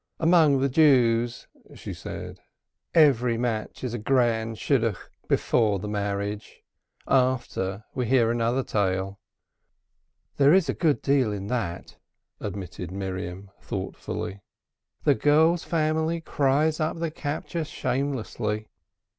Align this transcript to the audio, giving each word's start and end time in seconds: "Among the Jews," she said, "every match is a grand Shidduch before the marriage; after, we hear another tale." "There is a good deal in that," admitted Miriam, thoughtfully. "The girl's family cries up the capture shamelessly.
"Among 0.19 0.61
the 0.61 0.67
Jews," 0.67 1.47
she 1.75 1.93
said, 1.93 2.39
"every 2.95 3.37
match 3.37 3.83
is 3.83 3.93
a 3.93 3.99
grand 3.99 4.57
Shidduch 4.57 4.97
before 5.27 5.77
the 5.77 5.87
marriage; 5.87 6.63
after, 7.07 7.83
we 7.93 8.07
hear 8.07 8.31
another 8.31 8.63
tale." 8.63 9.19
"There 10.37 10.55
is 10.55 10.67
a 10.67 10.73
good 10.73 11.03
deal 11.03 11.31
in 11.31 11.45
that," 11.49 11.97
admitted 12.39 12.89
Miriam, 12.89 13.51
thoughtfully. 13.61 14.41
"The 15.03 15.13
girl's 15.13 15.63
family 15.63 16.19
cries 16.19 16.79
up 16.79 16.97
the 16.97 17.11
capture 17.11 17.63
shamelessly. 17.63 18.69